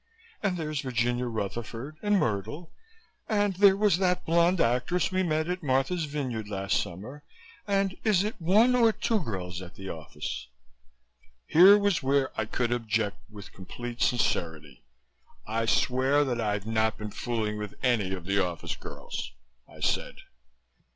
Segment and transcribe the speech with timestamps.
[0.41, 2.71] And there's Virginia Rutherford and Myrtle,
[3.29, 7.21] and there was that blonde actress we met at Martha's Vineyard last summer,
[7.67, 10.47] and is it one or two girls at the office?"
[11.45, 14.81] Here was where I could object with complete sincerity.
[15.45, 19.33] "I swear that I've not been fooling with any of the office girls,"
[19.69, 20.15] I said.